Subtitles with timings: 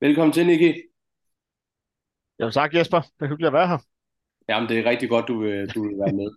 [0.00, 0.88] Velkommen til, Nicky.
[2.40, 3.00] Jo tak, Jesper.
[3.00, 3.78] Det er hyggeligt at være her.
[4.48, 6.30] Jamen, det er rigtig godt, du vil, du vil være med.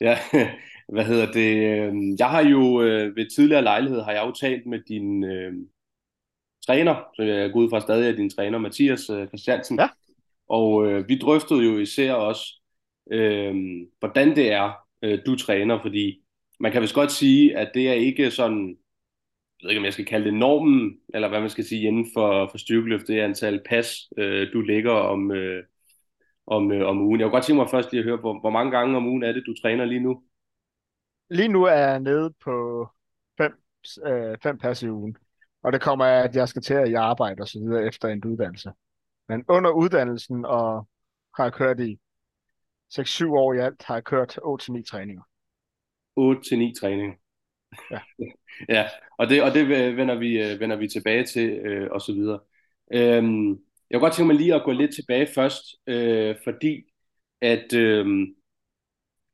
[0.00, 0.18] Ja,
[0.94, 1.56] hvad hedder det?
[1.56, 5.52] øhm, Jeg har jo øh, ved tidligere lejlighed, har jeg jo talt med din øh,
[6.66, 9.78] træner, så jeg går ud fra stadig er din træner, Mathias øh, Christiansen.
[9.78, 9.88] Ja,
[10.48, 12.62] Og øh, vi drøftede jo især også,
[13.10, 13.54] øh,
[13.98, 16.22] hvordan det er, øh, du træner, fordi
[16.60, 18.76] man kan vist godt sige, at det er ikke sådan,
[19.60, 22.06] jeg ved ikke, om jeg skal kalde det normen, eller hvad man skal sige inden
[22.14, 25.64] for, for styrkeløft, det er antal pas, øh, du lægger om, øh,
[26.46, 27.20] om, øh, om ugen.
[27.20, 29.22] Jeg kunne godt tænke mig først lige at høre, hvor, hvor mange gange om ugen
[29.22, 30.22] er det, du træner lige nu?
[31.30, 32.86] lige nu er jeg nede på
[33.38, 33.52] fem,
[34.06, 35.16] øh, fem pas i ugen.
[35.62, 38.24] Og det kommer af, at jeg skal til at jeg og så videre efter en
[38.24, 38.72] uddannelse.
[39.28, 40.88] Men under uddannelsen og
[41.36, 41.98] har jeg kørt i
[42.92, 45.22] 6-7 år i alt, har jeg kørt 8-9 træninger.
[46.16, 47.18] 8 til 9 træning.
[47.90, 47.98] Ja.
[48.68, 48.84] Ja,
[49.18, 52.40] og det, og det vender vi, øh, vender vi tilbage til, øh, og så videre.
[52.92, 53.58] Øhm, jeg
[53.92, 56.84] kunne godt tænke mig lige at gå lidt tilbage først, øh, fordi
[57.40, 58.06] at øh,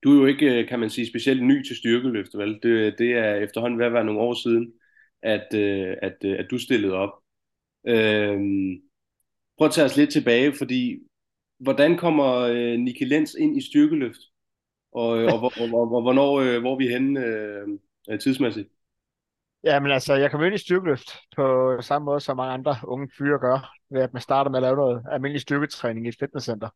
[0.03, 2.61] du er jo ikke, øh, kan man sige, specielt ny til styrkeløft, vel?
[2.63, 4.73] Det, det er efterhånden ved at være nogle år siden,
[5.23, 7.11] at, øh, at, øh, at du stillede op.
[7.87, 8.41] Øh,
[9.59, 10.99] prøv at tage os lidt tilbage, fordi
[11.59, 14.21] hvordan kommer øh, Nicky Lenz ind i styrkeløft?
[14.93, 17.69] Og, øh, og, hvor, og, og hvornår øh, hvor er vi henne øh,
[18.11, 18.69] øh, tidsmæssigt?
[19.65, 23.11] Ja, men altså, jeg kom ind i styrkeløft på samme måde, som mange andre unge
[23.19, 26.69] fyre gør, ved at man starter med at lave noget almindelig styrketræning i et fitnesscenter.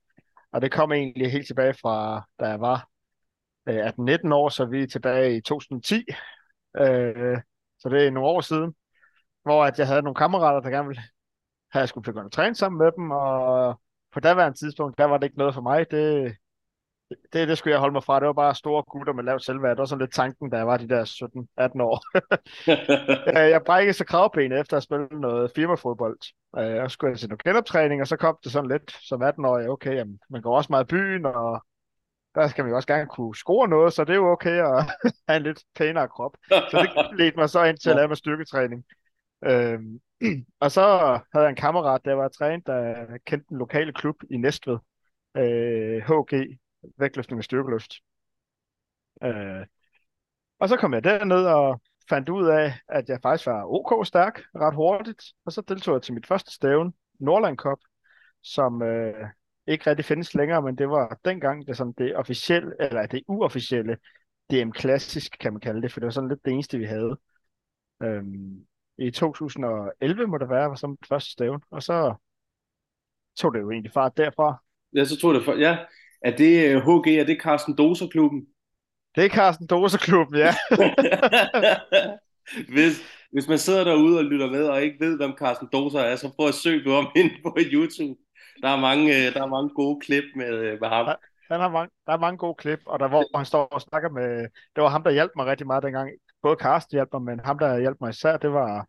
[0.53, 2.89] Og det kom egentlig helt tilbage fra, da jeg var
[3.69, 6.05] øh, 18-19 år, så vi er tilbage i 2010.
[6.77, 7.39] Øh,
[7.79, 8.75] så det er nogle år siden,
[9.43, 11.03] hvor at jeg havde nogle kammerater, der gerne ville
[11.73, 13.81] have, at jeg skulle begynde at træne sammen med dem, og
[14.13, 15.91] på daværende tidspunkt, der var det ikke noget for mig.
[15.91, 16.37] Det,
[17.33, 18.21] det, det skulle jeg holde mig fra.
[18.21, 19.71] Det var bare store gutter med lavt selvværd.
[19.71, 22.01] Det var sådan lidt tanken, da jeg var de der 17-18 år.
[23.29, 26.19] Øh, jeg brækkede så kravbenet efter at spille noget firmafodbold.
[26.59, 29.23] Øh, Og så skulle jeg til noget genoptræning, og så kom det sådan lidt som
[29.23, 29.69] 18-årig.
[29.69, 31.65] Okay, jamen, man går også meget i byen, og
[32.35, 34.85] der skal man jo også gerne kunne score noget, så det er jo okay at
[35.29, 36.37] have en lidt pænere krop.
[36.49, 38.85] Så det ledte mig så ind til at lave med styrketræning.
[39.45, 40.01] Øhm,
[40.61, 40.83] og så
[41.33, 44.79] havde jeg en kammerat, der var trænet, der kendte den lokale klub i Næstved,
[45.37, 46.59] øh, HG,
[46.97, 47.95] vægtløftning og styrkeløft.
[49.23, 49.67] Øh,
[50.59, 54.43] og så kom jeg derned og fandt ud af, at jeg faktisk var OK stærk
[54.55, 57.79] ret hurtigt, og så deltog jeg til mit første stævn, Nordland Cup,
[58.43, 59.29] som øh,
[59.67, 63.97] ikke rigtig findes længere, men det var dengang det, sådan det officielle, eller det uofficielle
[64.51, 67.19] DM Klassisk, kan man kalde det, for det var sådan lidt det eneste, vi havde.
[68.03, 68.67] Øhm,
[68.99, 72.15] I 2011 må det være, var som første stævn, og så
[73.37, 74.63] tog det jo egentlig fart derfra.
[74.97, 75.79] Ja, så tog det for, ja.
[76.23, 78.47] Er det øh, HG, er det Carsten Doser-klubben?
[79.17, 80.55] Det er Carsten Doser-klubben, ja.
[82.75, 82.95] hvis,
[83.33, 86.33] hvis man sidder derude og lytter med og ikke ved, hvem Carsten Doser er, så
[86.37, 88.21] prøv at søge ham ind på YouTube.
[88.63, 91.07] Der er mange, øh, der er mange gode klip med, øh, med ham.
[91.51, 94.09] Han har mange, der er mange gode klip, og der hvor han står og snakker
[94.09, 94.41] med,
[94.77, 96.11] det var ham, der hjalp mig rigtig meget dengang.
[96.43, 98.87] Både Carsten hjalp mig, men ham, der hjalp mig især, det var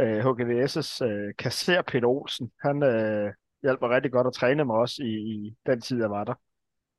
[0.00, 2.50] øh, HGVS' øh, kasser Peter Olsen.
[2.62, 6.10] Han øh, hjalp mig rigtig godt at træne mig også i, i den tid, jeg
[6.10, 6.34] var der.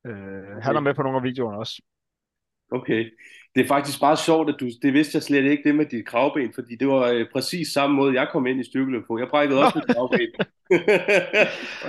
[0.07, 0.13] Øh,
[0.61, 0.83] han er Okay.
[0.83, 1.81] med på nogle af videoerne også.
[2.71, 3.11] okay.
[3.55, 6.05] Det er faktisk bare sjovt, at du, det vidste jeg slet ikke, det med dit
[6.07, 9.17] kravben, fordi det var øh, præcis samme måde, jeg kom ind i styrkeløb på.
[9.19, 10.27] Jeg brækkede også mit kravben.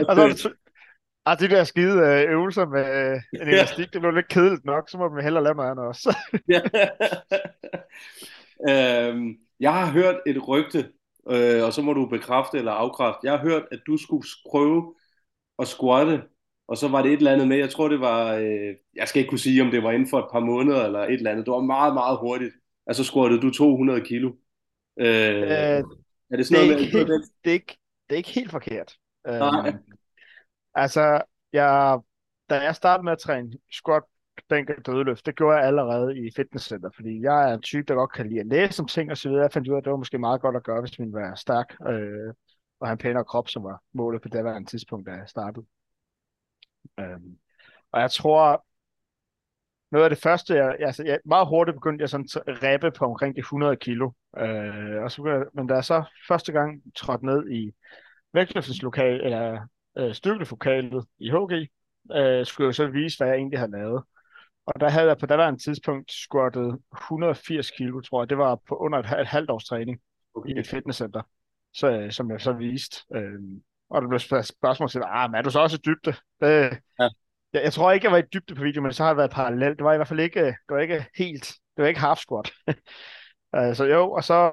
[0.09, 0.53] Og så er det,
[1.27, 3.53] ah, de der skide øh, øvelser med øh, en Ja.
[3.53, 6.17] elastik, det blev lidt kedeligt nok, så må man hellere noget andet også.
[6.49, 6.61] Ja.
[9.09, 10.93] øhm, jeg har hørt et rygte,
[11.31, 13.21] øh, og så må du bekræfte eller afkræfte.
[13.23, 14.95] Jeg har hørt, at du skulle prøve
[15.59, 16.23] at squatte,
[16.71, 19.21] og så var det et eller andet med, jeg tror det var, øh, jeg skal
[19.21, 21.47] ikke kunne sige, om det var inden for et par måneder eller et eller andet.
[21.47, 22.55] Det var meget, meget hurtigt.
[22.87, 24.33] Altså squattede du 200 kilo.
[24.97, 25.83] Øh, øh, er
[26.31, 27.79] det det, sådan er noget ikke med, helt, det, er ikke,
[28.09, 28.97] det er ikke helt forkert.
[29.27, 29.69] Nej.
[29.69, 29.79] Øhm,
[30.75, 31.23] altså,
[31.53, 31.99] jeg,
[32.51, 34.03] da jeg startede med at træne squat,
[34.49, 37.95] bænk og dødeløft, det gjorde jeg allerede i fitnesscenter, fordi jeg er en type, der
[37.95, 39.43] godt kan lide at læse om ting og så videre.
[39.43, 41.35] Jeg fandt ud af, at det var måske meget godt at gøre, hvis man var
[41.35, 42.35] stærk øh,
[42.81, 45.67] og have en pænere krop, som var målet på det daværende tidspunkt, da jeg startede.
[47.01, 47.39] Øhm,
[47.93, 48.65] og jeg tror,
[49.91, 53.05] noget af det første, jeg, altså, jeg meget hurtigt begyndte jeg sådan at rappe på
[53.05, 54.11] omkring de 100 kilo.
[54.39, 57.73] Øh, og så, men da jeg så første gang trådte ned i
[58.33, 59.67] vægtløftningslokal, eller
[59.99, 61.69] øh, styrkelokalet i HG,
[62.17, 64.05] øh, skulle jeg så vise, hvad jeg egentlig havde lavet.
[64.67, 68.31] Og der havde jeg på daværende tidspunkt squattet 180 kilo, tror jeg.
[68.31, 70.01] Det var på under et, et halvt års træning i
[70.35, 70.59] Okay.
[70.59, 71.23] et fitnesscenter,
[71.75, 72.97] så, øh, som jeg så viste.
[73.15, 73.41] Øh,
[73.91, 76.13] og der blev spørg- spørgsmål til, ah, men er du så også i dybde?
[76.41, 77.09] Det, Ja.
[77.53, 79.31] jeg, jeg tror ikke, jeg var i dybde på video, men så har jeg været
[79.31, 79.79] parallelt.
[79.79, 81.45] Det var i hvert fald ikke, det var ikke helt,
[81.77, 82.53] det var ikke half squat.
[83.57, 84.53] Øh, så jo, og så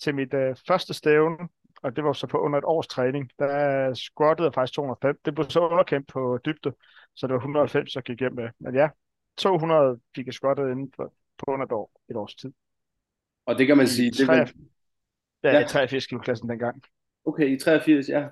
[0.00, 1.36] til mit øh, første stævne,
[1.82, 3.30] og det var så på under et års træning.
[3.38, 5.18] Der squattede jeg faktisk 205.
[5.24, 6.72] Det blev så underkendt på dybde,
[7.14, 8.48] så det var 190, jeg gik hjem med.
[8.58, 8.88] Men ja,
[9.36, 12.52] 200 fik jeg squattet inden for, på under et, år, et års tid.
[13.46, 14.10] Og det kan man sige...
[14.10, 14.46] Det er
[15.42, 16.82] ja, ja, i 83 kilo klassen dengang.
[17.24, 18.28] Okay, i 83, ja.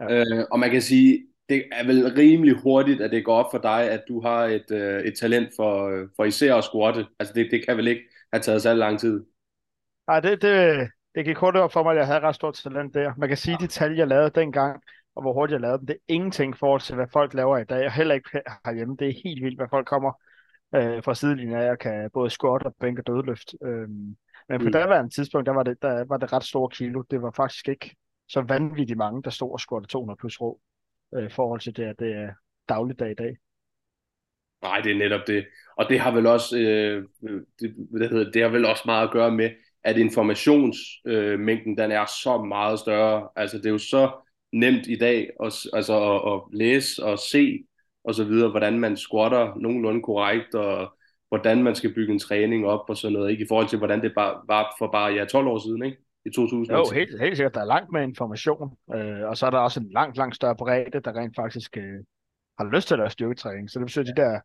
[0.00, 0.20] Ja.
[0.20, 3.58] Øh, og man kan sige, det er vel rimelig hurtigt, at det går op for
[3.58, 7.06] dig, at du har et, øh, et talent for, for især at squatte.
[7.18, 8.02] Altså det, det kan vel ikke
[8.32, 9.24] have taget så lang tid?
[10.08, 12.94] Nej, det, det, det gik hurtigt op for mig, at jeg havde ret stort talent
[12.94, 13.12] der.
[13.16, 14.82] Man kan sige, at de tal, jeg lavede dengang,
[15.14, 17.58] og hvor hurtigt jeg lavede dem, det er ingenting i forhold til, hvad folk laver
[17.58, 18.30] i dag, og heller ikke
[18.64, 18.96] herhjemme.
[18.98, 20.12] Det er helt vildt, hvad folk kommer
[20.74, 23.54] øh, fra sidelinjen af, og kan både squat og bænke og dødløft.
[23.62, 24.16] Øhm,
[24.48, 24.72] men på mm.
[24.72, 27.02] daværende tidspunkt, der var, det, der var det ret store kilo.
[27.10, 27.96] Det var faktisk ikke
[28.28, 30.60] så vanvittigt mange, der stod og squattede 200 plus rå,
[31.14, 32.30] øh, i forhold til det, at det er
[32.68, 33.36] dagligdag i dag.
[34.62, 35.46] Nej, det er netop det.
[35.76, 37.04] Og det har vel også, øh,
[37.60, 39.50] det, det, hedder, det har vel også meget at gøre med,
[39.84, 43.28] at informationsmængden øh, den er så meget større.
[43.36, 44.10] Altså det er jo så
[44.52, 47.64] nemt i dag at, altså, at, at læse og se
[48.04, 50.96] og så videre, hvordan man squatter nogenlunde korrekt, og
[51.28, 53.44] hvordan man skal bygge en træning op og sådan noget, ikke?
[53.44, 55.98] i forhold til, hvordan det bare, var for bare ja, 12 år siden, ikke?
[56.26, 56.76] I 2000.
[56.76, 57.54] Jo, helt, helt sikkert.
[57.54, 60.56] Der er langt med information, øh, og så er der også en langt, langt større
[60.56, 62.04] bredde, der rent faktisk øh,
[62.58, 63.70] har lyst til at lave styrketræning.
[63.70, 64.40] Så det betyder, at de der,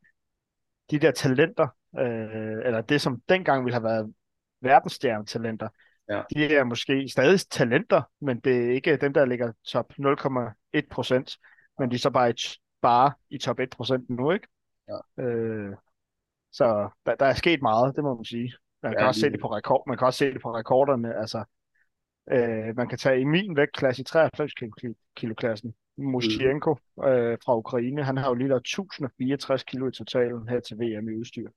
[0.92, 1.68] de der talenter,
[2.00, 4.14] øh, eller det, som dengang ville have været
[4.62, 5.68] verdensstjernetalenter.
[6.10, 6.22] Ja.
[6.36, 11.38] De er måske stadig talenter, men det er ikke dem, der ligger top 0,1 procent,
[11.80, 12.34] men de er så bare i,
[12.82, 14.48] bare i top 1 procent nu, ikke?
[14.88, 15.24] Ja.
[15.24, 15.76] Øh,
[16.52, 18.54] så der, der er sket meget, det må man sige.
[18.84, 21.20] Man kan, ja, også se det på rekord, man kan også se det på rekorderne.
[21.20, 21.44] Altså,
[22.32, 24.54] øh, man kan tage i min vægtklasse i 93
[25.16, 25.74] kilo klassen.
[25.98, 26.72] Mushienko
[27.06, 31.10] øh, fra Ukraine, han har jo lige lavet 1064 kilo i totalen her til VM
[31.10, 31.50] i udstyr.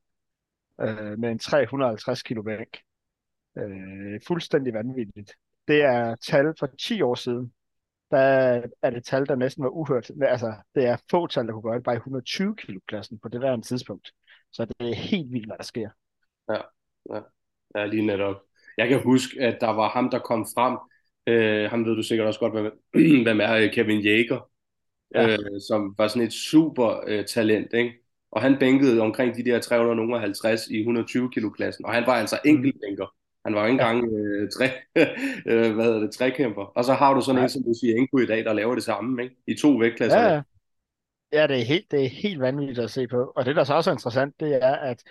[0.81, 2.77] Øh, med en 350 kilo vægt.
[3.59, 5.33] Øh, fuldstændig vanvittigt.
[5.69, 7.53] Det er tal for 10 år siden.
[8.11, 8.19] Der
[8.83, 10.11] er det tal, der næsten var uhørt.
[10.23, 13.29] Altså, det er få tal, der kunne gøre det bare i 120 kilo klassen på
[13.29, 14.13] det der tidspunkt.
[14.53, 15.91] Så det er helt vildt, hvad der sker.
[16.49, 16.61] Ja,
[17.15, 17.21] ja.
[17.75, 18.37] ja lige netop.
[18.79, 20.77] Jeg kan huske, at der var ham, der kom frem.
[21.27, 22.73] Øh, ham ved du sikkert også godt, hvem,
[23.27, 24.49] hvem er Kevin Jager.
[25.15, 25.33] Ja.
[25.33, 27.93] Øh, som var sådan et super øh, talent, ikke?
[28.31, 32.39] Og han bænkede omkring de der 350 i 120 kilo klassen, og han var altså
[32.45, 33.07] enkeltbænker.
[33.45, 34.65] Han var jo ikke engang øh, tre,
[35.51, 36.63] øh, hvad hedder det, trekæmper.
[36.63, 37.43] Og så har du sådan ja.
[37.43, 39.37] en, som du siger, Enko i dag, der laver det samme, ikke?
[39.47, 40.21] I to vægtklasser.
[40.21, 40.43] Ja,
[41.33, 41.47] ja.
[41.47, 43.33] det er, helt, det er helt vanvittigt at se på.
[43.37, 45.03] Og det, der så også er interessant, det er, at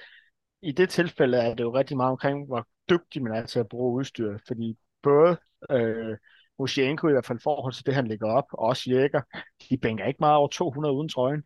[0.64, 3.70] i det tilfælde er det jo rigtig meget omkring, hvor dygtig man er til at
[3.70, 4.38] bruge udstyr.
[4.48, 5.38] Fordi både
[5.72, 6.18] øh,
[6.60, 9.22] Moshenko i hvert fald forhold til det, han lægger op, og også Jæger,
[9.70, 11.44] de bænker ikke meget over 200 uden trøjen.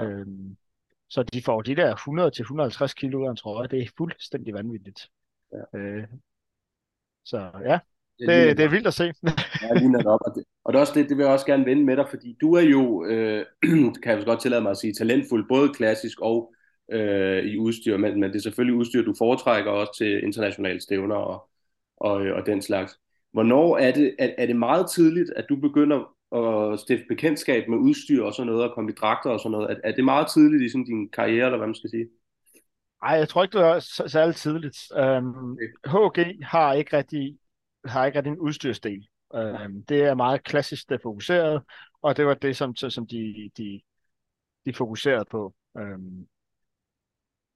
[0.00, 0.56] Øhm,
[1.08, 1.96] så de får de der
[2.90, 3.68] 100-150 kilo ud af en trøje.
[3.68, 5.08] Det er fuldstændig vanvittigt.
[5.52, 5.78] Ja.
[5.78, 6.08] Øh,
[7.24, 7.78] så ja,
[8.18, 9.04] det, det, det er vildt at se.
[9.62, 10.20] ja, lige netop.
[10.26, 12.06] Og det, og det, er også det, det vil jeg også gerne vende med dig,
[12.10, 13.46] fordi du er jo, øh,
[14.02, 16.54] kan jeg godt tillade mig at sige, talentfuld, både klassisk og
[16.92, 21.16] øh, i udstyr, men, men det er selvfølgelig udstyr, du foretrækker også til internationale stævner
[21.16, 21.48] og,
[21.96, 22.98] og, og den slags.
[23.32, 27.78] Hvornår er det, er, er det meget tidligt, at du begynder at stifte bekendtskab med
[27.78, 29.70] udstyr og sådan noget, og komme i dragter og sådan noget?
[29.70, 32.08] Er, er det meget tidligt i sådan din karriere, eller hvad man skal sige?
[33.02, 34.78] Nej, jeg tror ikke, det er særlig tidligt.
[35.00, 37.38] Um, HG har ikke rigtig,
[37.84, 39.06] har ikke rigtig en udstyrsdel.
[39.34, 41.62] Um, det er meget klassisk, det fokuseret,
[42.02, 43.80] og det var det, som, som de, de,
[44.66, 45.54] de fokuserede på.
[45.74, 46.26] Um,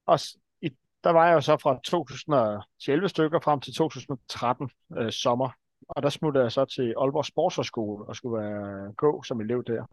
[0.07, 0.19] og
[0.61, 0.69] i,
[1.03, 5.49] der var jeg jo så fra 2011 stykker frem til 2013 øh, sommer,
[5.89, 9.85] og der smuttede jeg så til Aalborg Sportshøjskole og skulle være gå som elev der.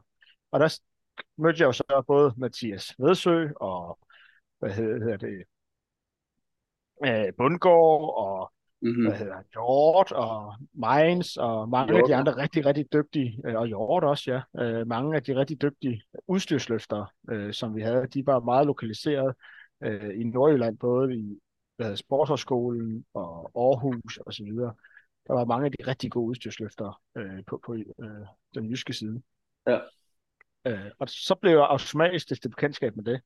[0.50, 0.78] Og der
[1.37, 3.99] mødte jeg jo så både Mathias Vedsø og
[4.59, 5.44] hvad hedder det,
[7.06, 8.52] øh, Bundgaard og
[8.83, 9.06] mm-hmm.
[9.06, 12.02] hvad hedder Hjort og Mainz og mange Hjort.
[12.02, 15.37] af de andre rigtig, rigtig dygtige, øh, og Hjort også, ja, øh, mange af de
[15.37, 19.35] rigtig dygtige udstyrsløfter, øh, som vi havde, de var meget lokaliseret
[19.85, 21.38] øh, i Nordjylland, både i
[21.76, 24.75] hvad Sportshøjskolen og Aarhus og så videre.
[25.26, 29.23] Der var mange af de rigtig gode udstyrsløfter øh, på, på øh, den jyske side.
[29.67, 29.79] Ja.
[30.67, 33.21] Øh, og så blev jeg automatisk det bekendtskab med det.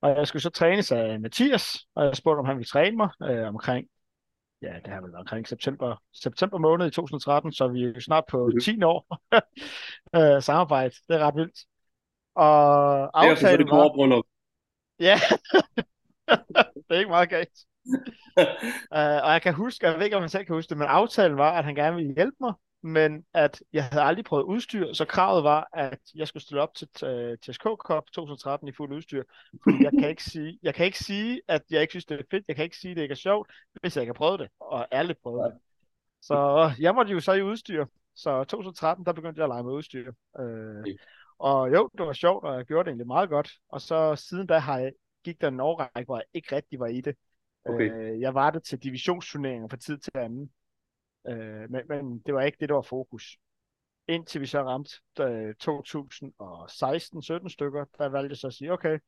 [0.00, 3.10] Og jeg skulle så trænes af Mathias, og jeg spurgte, om han ville træne mig
[3.22, 3.88] øh, omkring,
[4.62, 8.00] ja, det har vel været omkring september, september måned i 2013, så vi er jo
[8.00, 8.82] snart på 10 mhm.
[8.82, 9.18] år
[10.16, 10.94] øh, samarbejde.
[11.08, 11.58] Det er ret vildt.
[12.34, 14.32] Og aftalen det er var...
[15.00, 15.16] Ja,
[16.88, 17.58] det er ikke meget galt.
[18.36, 18.44] uh,
[19.24, 21.38] og jeg kan huske, jeg ved ikke, om man selv kan huske det, men aftalen
[21.38, 22.52] var, at han gerne ville hjælpe mig,
[22.82, 26.74] men at jeg havde aldrig prøvet udstyr, så kravet var, at jeg skulle stille op
[26.74, 29.22] til uh, TSK Cup 2013 i fuld udstyr,
[29.64, 32.24] fordi jeg kan, ikke sige, jeg kan ikke sige, at jeg ikke synes, det er
[32.30, 34.40] fedt, jeg kan ikke sige, at det ikke er sjovt, hvis jeg ikke har prøvet
[34.40, 35.60] det, og ærligt prøvet det.
[36.22, 39.72] Så jeg måtte jo så i udstyr, Så 2013, der begyndte jeg at lege med
[39.72, 40.12] udstyr.
[40.40, 40.96] Øh, Okay.
[41.40, 43.52] Og jo, det var sjovt, og jeg gjorde det egentlig meget godt.
[43.68, 44.92] Og så siden da har jeg,
[45.24, 47.16] gik der en årrække, hvor jeg ikke rigtig var i det.
[47.64, 47.92] Okay.
[47.92, 50.52] Øh, jeg var det til divisionsturneringer fra tid til anden.
[51.28, 53.36] Øh, men, men det var ikke det, der var fokus.
[54.08, 58.98] Indtil vi så ramte øh, 2016-17 stykker, der valgte jeg så at sige, okay,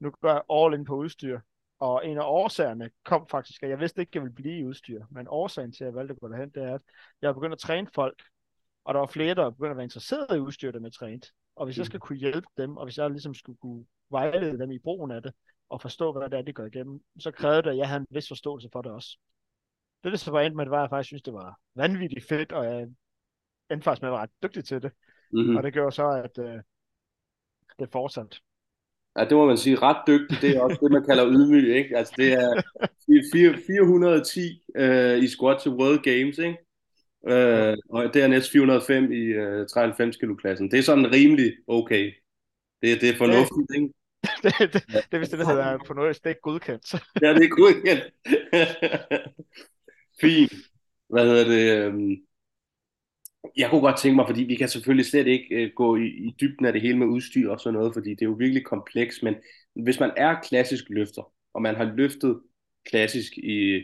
[0.00, 1.40] nu går jeg all in på udstyr.
[1.78, 4.64] Og en af årsagerne kom faktisk, at jeg vidste ikke, at jeg ville blive i
[4.64, 5.04] udstyr.
[5.10, 6.82] Men årsagen til, at jeg valgte at gå derhen, det er, at
[7.22, 8.22] jeg begyndte at træne folk.
[8.86, 11.26] Og der var flere, der begyndte at være interesseret i udstyr, der med trænet.
[11.56, 11.86] Og hvis jeg Mm.
[11.86, 15.22] skal kunne hjælpe dem, og hvis jeg ligesom skulle kunne vejlede dem i brugen af
[15.22, 15.32] det,
[15.68, 18.06] og forstå, hvad det er, de går igennem, så krævede det, at jeg havde en
[18.10, 19.18] vis forståelse for det også.
[20.04, 22.28] Det, der så var endt med, det var, at jeg faktisk synes, det var vanvittigt
[22.28, 22.82] fedt, og jeg
[23.70, 24.92] endte faktisk med at være ret dygtig til det.
[25.32, 25.56] Mm-hmm.
[25.56, 26.60] Og det gjorde så, at øh,
[27.78, 28.36] det fortsatte.
[29.18, 29.76] Ja, det må man sige.
[29.76, 31.96] Ret dygtig, det er også det, man kalder ydmyg, ikke?
[31.96, 32.62] Altså, det er
[33.32, 36.58] fire- 410 øh, i squat til World Games, ikke?
[37.28, 40.70] Øh, og dernæst 405 i øh, 93 kilo klassen.
[40.70, 42.12] Det er sådan rimelig okay.
[42.82, 43.88] Det, det er fornuftigt, ikke?
[44.42, 46.94] det, det, det, det er vist det, der hedder på noget, det er godkendt.
[47.22, 48.04] Ja, det er godkendt.
[50.20, 50.52] Fint.
[51.08, 51.86] Hvad hedder det?
[51.86, 52.16] øhm,
[53.56, 56.36] Jeg kunne godt tænke mig, fordi vi kan selvfølgelig slet ikke øh, gå i, i
[56.40, 59.22] dybden af det hele med udstyr og sådan noget, fordi det er jo virkelig komplekst,
[59.22, 59.34] men
[59.74, 62.40] hvis man er klassisk løfter, og man har løftet
[62.86, 63.82] klassisk i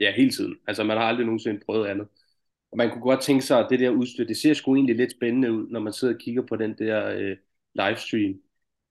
[0.00, 2.08] ja, hele tiden, altså man har aldrig nogensinde prøvet andet,
[2.70, 5.10] og man kunne godt tænke sig, at det der udstyr, det ser sgu egentlig lidt
[5.12, 7.36] spændende ud, når man sidder og kigger på den der øh,
[7.74, 8.40] livestream.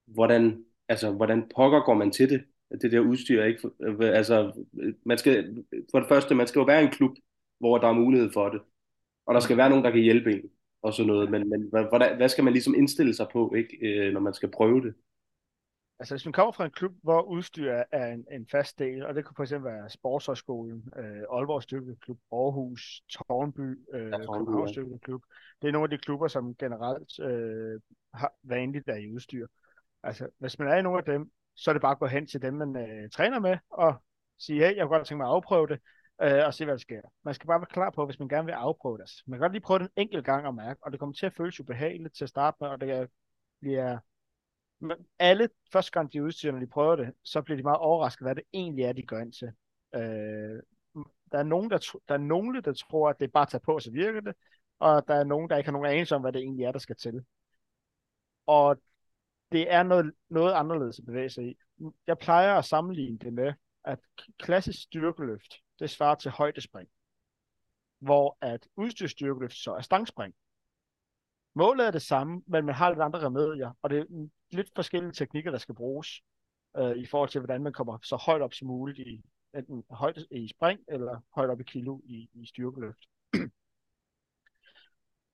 [0.05, 2.43] Hvordan, altså, hvordan pokker går man til det?
[2.81, 3.69] Det der udstyr, ikke?
[3.81, 7.17] Øh, altså, øh, man skal, for det første, man skal jo være en klub,
[7.59, 8.61] hvor der er mulighed for det.
[9.25, 10.49] Og der skal være nogen, der kan hjælpe en,
[10.81, 11.31] og sådan noget.
[11.31, 14.33] Men, men hvad, hvordan, hvad skal man ligesom indstille sig på, ikke, øh, når man
[14.33, 14.93] skal prøve det?
[15.99, 19.15] Altså hvis man kommer fra en klub, hvor udstyr er en, en fast del, og
[19.15, 24.67] det kunne fx være Sportshøjskolen, øh, Aalborg Stykkeklub, Aarhus, Tårnby, øh, ja.
[24.67, 25.23] Stykkeklub.
[25.61, 27.81] Det er nogle af de klubber, som generelt øh,
[28.13, 29.47] har vanligt er i udstyr.
[30.03, 32.27] Altså hvis man er i nogle af dem, så er det bare at gå hen
[32.27, 33.95] til dem, man øh, træner med, og
[34.39, 35.79] sige, hey, jeg kunne godt tænke mig at afprøve det,
[36.21, 37.01] øh, og se, hvad der sker.
[37.23, 39.11] Man skal bare være klar på, hvis man gerne vil afprøve det.
[39.27, 41.25] Man kan godt lige prøve det en enkelt gang og mærke, og det kommer til
[41.25, 43.09] at føles ubehageligt til at starte med, og det
[43.61, 43.97] bliver
[45.19, 48.35] alle, første gang de udstyrer, når de prøver det, så bliver de meget overrasket, hvad
[48.35, 49.47] det egentlig er, de går ind til.
[49.95, 50.61] Øh,
[51.31, 53.61] der, er nogen, der, der er nogle, der tror, at det er bare at tage
[53.65, 54.35] på, så virker det,
[54.79, 56.79] og der er nogen, der ikke har nogen anelse om, hvad det egentlig er, der
[56.79, 57.25] skal til.
[58.45, 58.81] Og
[59.51, 61.57] det er noget, noget anderledes at bevæge sig i.
[62.07, 63.53] Jeg plejer at sammenligne det med,
[63.83, 63.99] at
[64.39, 66.89] klassisk styrkeløft, det svarer til højdespring,
[67.99, 70.33] hvor at udstyrsstyrkeløft så er stangspring.
[71.57, 75.11] Målet er det samme, men man har lidt andre remedier, og det er lidt forskellige
[75.11, 76.21] teknikker, der skal bruges
[76.77, 79.23] øh, i forhold til, hvordan man kommer så højt op som muligt i
[79.57, 82.99] enten højt i spring eller højt op i kilo i, i styrkeløft.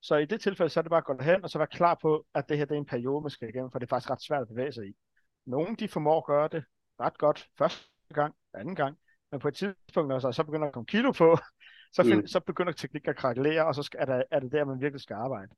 [0.07, 1.97] så i det tilfælde, så er det bare at gå derhen og så være klar
[2.01, 4.11] på, at det her det er en periode, man skal igennem, for det er faktisk
[4.11, 4.93] ret svært at bevæge sig i.
[5.45, 6.63] Nogle de formår at gøre det
[6.99, 8.97] ret godt første gang, anden gang,
[9.31, 11.37] men på et tidspunkt, når så begynder at komme kilo på,
[11.95, 12.27] så, find, Mm.
[12.27, 15.01] så begynder teknikken at krakelere, og så skal, er, der, er det der, man virkelig
[15.01, 15.55] skal arbejde.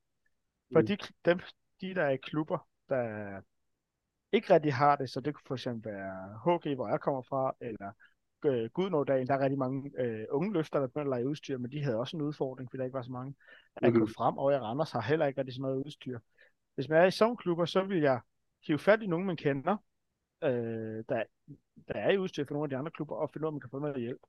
[0.72, 0.86] For Mm.
[0.86, 1.38] de, dem,
[1.80, 3.40] de, der er i klubber, der
[4.32, 7.54] ikke rigtig har det, så det kunne for eksempel være HG, hvor jeg kommer fra,
[7.60, 7.92] eller
[8.44, 11.72] øh, Gudnådagen, der er rigtig mange øh, unge løfter, der begynder at lege udstyr, men
[11.72, 13.34] de havde også en udfordring, fordi der ikke var så mange.
[13.76, 14.08] AK Mhm.
[14.08, 16.18] frem og i Randers har heller ikke rigtig så meget udstyr.
[16.74, 18.20] Hvis man er i sådan klubber, så vil jeg
[18.66, 19.76] hive fat i nogen, man kender,
[20.44, 21.22] øh, der,
[21.88, 23.54] der er i udstyr for nogle af de andre klubber, og finde ud af, om
[23.54, 24.20] man kan få noget hjælp.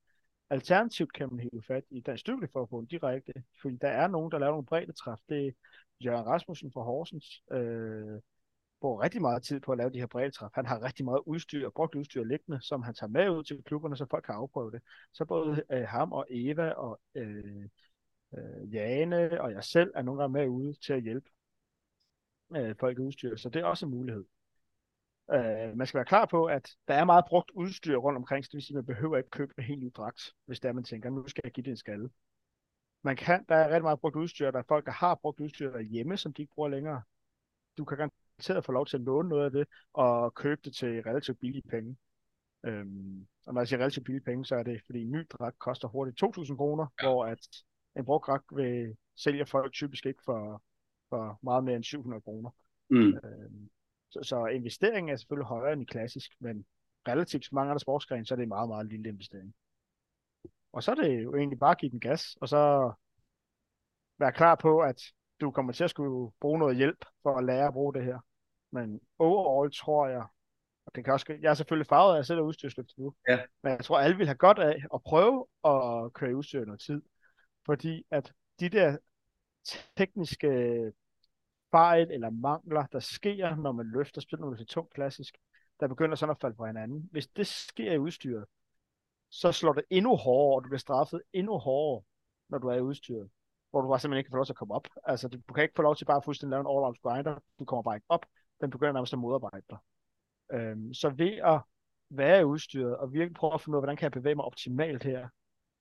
[0.50, 4.52] Alternativt kan man hive fat i Dansk Styrkeforbund direkte, fordi der er nogen, der laver
[4.52, 5.18] nogle brede træf.
[5.30, 5.52] Det er
[6.06, 8.22] Jørgen Rasmussen fra Horsens, øh,
[8.82, 10.50] bruger rigtig meget tid på at lave de her bredetræf.
[10.54, 13.98] Han har rigtig meget udstyr, brugt udstyr liggende, som han tager med ud til klubberne,
[13.98, 14.82] så folk kan afprøve det.
[15.14, 17.70] Så både øh, ham og Eva og øh,
[18.38, 21.30] øh, Jane og jeg selv er nogle gange med ude til at hjælpe
[22.56, 24.26] øh, folk i udstyr, så det er også en mulighed.
[25.34, 28.50] Øh, man skal være klar på, at der er meget brugt udstyr rundt omkring, så
[28.52, 30.74] det vil sige, at man behøver ikke købe en helt ny dragt, hvis det er,
[30.74, 32.10] man tænker, nu skal jeg give det en skalle.
[33.04, 35.72] Man kan, der er rigtig meget brugt udstyr, der er folk, der har brugt udstyr
[35.72, 37.02] derhjemme, som de ikke bruger længere.
[37.78, 41.04] Du kan garanteret få lov til at låne noget af det, og købe det til
[41.04, 41.98] relativt billige penge.
[42.66, 45.60] Øhm, og når jeg siger relativt billige penge, så er det, fordi en ny dragt
[45.60, 47.08] koster hurtigt 2.000 kroner, ja.
[47.08, 47.48] hvor at
[47.96, 50.64] en brugt dragt vil sælge folk typisk ikke for,
[51.10, 52.50] for meget mere end 700 kroner.
[52.90, 53.20] Mm.
[53.24, 53.70] Øhm,
[54.10, 56.66] så, så investeringen er selvfølgelig højere end i klassisk, men
[57.08, 59.54] relativt til mange andre sportsgrene, så er det en meget, meget lille investering.
[60.72, 62.92] Og så er det jo egentlig bare at give den gas, og så
[64.20, 65.02] være klar på, at
[65.42, 68.20] du kommer til at skulle bruge noget hjælp for at lære at bruge det her.
[68.72, 70.26] Men overall tror jeg,
[70.86, 73.16] og det kan også, jeg er selvfølgelig farvet af, at jeg selv er udstyrsløft nu,
[73.28, 73.40] Ja.
[73.64, 76.82] men jeg tror, alle vil have godt af at prøve at køre i udstyr noget
[76.82, 77.02] tid.
[77.66, 78.98] Fordi at de der
[79.98, 80.48] tekniske
[81.72, 85.38] fejl eller mangler, der sker, når man løfter, specielt når det er tungt klassisk,
[85.80, 87.10] der begynder sådan at falde på hinanden.
[87.12, 88.46] Hvis det sker i udstyret,
[89.30, 92.04] så slår det endnu hårdere, og du bliver straffet endnu hårdere,
[92.50, 93.30] når du er i udstyret.
[93.70, 94.88] Hvor du bare simpelthen ikke kan få lov til at komme op.
[95.04, 97.40] Altså, du kan ikke få lov til bare at fuldstændig lave en all-out grinder.
[97.60, 98.26] Du kommer bare ikke op.
[98.62, 99.78] Den begynder nærmest at modarbejde dig.
[100.54, 101.62] Øhm, så ved at
[102.10, 104.46] være i udstyret, og virkelig prøve at finde ud af, hvordan kan jeg bevæge mig
[104.46, 105.28] optimalt her,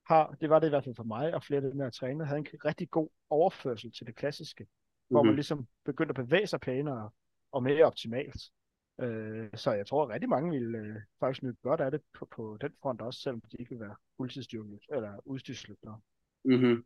[0.06, 2.24] har, det var det i hvert fald for mig, og flere af dem, jeg træner,
[2.24, 4.66] havde en rigtig god overførsel til det klassiske,
[5.08, 5.14] mm-hmm.
[5.14, 5.36] hvor man mhm.
[5.36, 7.10] ligesom begyndte at bevæge sig pænere
[7.52, 8.42] og mere optimalt.
[9.00, 12.28] Øh, så jeg tror, at rigtig mange ville øh, faktisk nyde godt af det på,
[12.36, 16.00] på den front også, selvom de ikke vil være fuldtidsstyrkeløs eller udstyrsløbere.
[16.44, 16.84] Mm-hmm.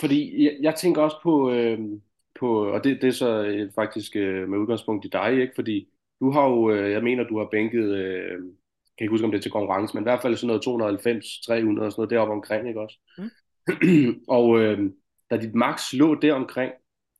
[0.00, 1.78] Fordi jeg, jeg tænker også på, øh,
[2.40, 5.52] på og det, det er så øh, faktisk øh, med udgangspunkt i dig, ikke?
[5.54, 5.88] Fordi
[6.20, 8.38] du har jo, øh, jeg mener, du har bænket, øh,
[8.98, 11.40] kan ikke huske, om det er til konkurrence, men i hvert fald sådan noget 290,
[11.46, 12.98] 300 og sådan noget deroppe omkring, ikke også?
[13.18, 14.20] Mm.
[14.36, 14.90] og øh,
[15.32, 16.72] da dit max lå der omkring,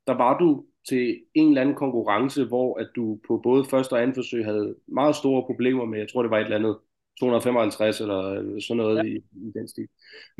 [0.06, 4.02] der var du til en eller anden konkurrence, hvor at du på både første og
[4.02, 6.78] anden forsøg havde meget store problemer med, jeg tror det var et eller andet
[7.20, 9.02] 255 eller sådan noget ja.
[9.02, 9.88] i, i den stil.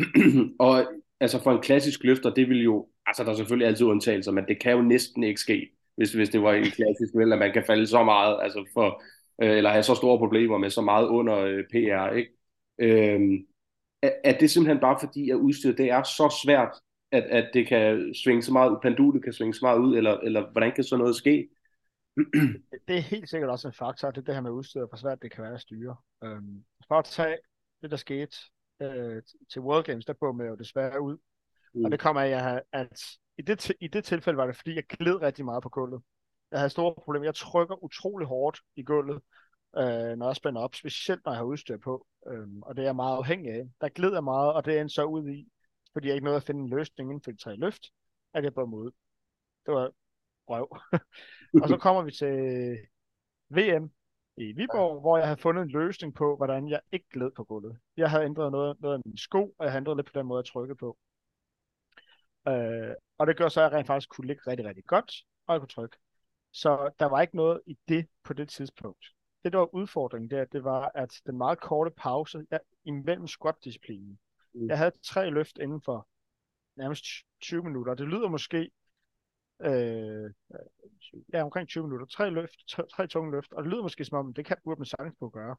[0.67, 0.85] og
[1.21, 4.45] altså for en klassisk løfter, det vil jo, altså der er selvfølgelig altid undtagelser, men
[4.49, 7.53] det kan jo næsten ikke ske, hvis, hvis det var en klassisk vel, at man
[7.53, 9.03] kan falde så meget, altså for,
[9.43, 12.33] øh, eller have så store problemer med så meget under øh, PR, ikke?
[12.79, 13.47] Øhm,
[14.03, 16.73] er, er det simpelthen bare fordi, at udstyret det er så svært,
[17.13, 20.51] at, at det kan svinge så meget, pendulet kan svinge så meget ud, eller, eller
[20.53, 21.49] hvordan kan så noget ske?
[22.89, 25.33] det er helt sikkert også en faktor, det, det her med udstyret, hvor svært det
[25.33, 25.97] kan være at styre.
[26.25, 27.37] Øhm, for at tage
[27.83, 28.37] det, der skete
[28.83, 31.17] øh, til World Games, der går med jo desværre ud.
[31.75, 31.85] Mm.
[31.85, 33.03] Og det kommer af, at
[33.39, 36.03] i det, i det tilfælde var det, fordi jeg gled rigtig meget på gulvet.
[36.51, 37.27] Jeg havde store problemer.
[37.27, 39.21] Jeg trykker utrolig hårdt i gulvet,
[39.79, 42.07] øh, når jeg spænder op, specielt når jeg har udstyr på.
[42.27, 43.71] Øhm, og det er jeg meget afhængig af.
[43.81, 45.49] Der glider jeg meget, og det endte så ud i,
[45.93, 47.93] fordi jeg ikke nåede at finde en løsning inden for de tre løft,
[48.35, 48.91] at jeg bør ud.
[49.67, 49.91] Det var
[50.49, 50.69] røv.
[51.63, 52.33] og så kommer vi til
[53.49, 53.91] VM
[54.37, 57.79] i Viborg, hvor jeg havde fundet en løsning på, hvordan jeg ikke gled på gulvet.
[57.97, 60.27] Jeg havde ændret noget, noget af min sko, og jeg havde ændret lidt på den
[60.27, 60.99] måde, jeg trykkede på.
[62.49, 65.13] Øh, og det gør så, at jeg rent faktisk kunne ligge rigtig, rigtig godt,
[65.47, 65.97] og jeg kunne trykke.
[66.53, 69.07] Så der var ikke noget i det på det tidspunkt.
[69.45, 74.19] Det, der var udfordringen der, det var, at den meget korte pause jeg, imellem squat-disciplinen.
[74.55, 74.69] Mm.
[74.69, 76.09] jeg havde tre løft inden for
[76.77, 77.05] nærmest
[77.41, 77.95] 20 minutter.
[77.95, 78.71] Det lyder måske
[79.63, 80.31] øh,
[81.33, 82.07] ja, omkring 20 minutter.
[82.07, 84.87] Tre, løft, tre tunge løft, og det lyder måske som om, det kan burde man
[84.87, 85.57] sagtens på at gøre.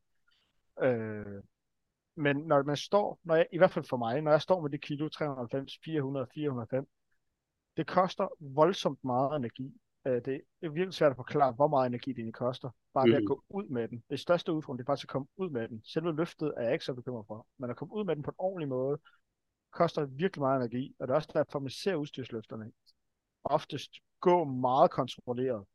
[0.82, 1.44] Øh,
[2.16, 4.70] men når man står, når jeg, i hvert fald for mig, når jeg står med
[4.70, 6.86] det kilo 390, 400, 405,
[7.78, 9.74] det koster voldsomt meget energi.
[10.06, 12.70] Øh, det er virkelig svært at forklare, hvor meget energi det egentlig koster.
[12.94, 13.14] Bare mm.
[13.14, 14.04] at gå ud med den.
[14.10, 15.82] Det største udfordring, det er faktisk at komme ud med den.
[15.84, 17.48] Selve løftet er jeg ikke så bekymret for.
[17.58, 19.00] Men at komme ud med den på en ordentlig måde,
[19.72, 20.96] koster virkelig meget energi.
[21.00, 22.72] Og det er også derfor, man ser udstyrsløfterne
[23.44, 25.66] oftest gå meget kontrolleret.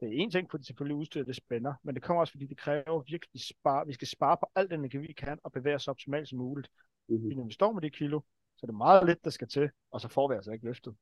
[0.00, 2.58] Det er en ting, fordi selvfølgelig udstyret det spænder, men det kommer også, fordi det
[2.58, 3.86] kræver virkelig spare.
[3.86, 6.38] Vi skal spare på alt den energi, vi kan, og bevæge os så optimalt som
[6.38, 6.68] muligt.
[7.08, 7.28] Mm-hmm.
[7.28, 8.20] Når vi står med det kilo,
[8.56, 10.96] så er det meget lidt, der skal til, og så får vi altså ikke løftet.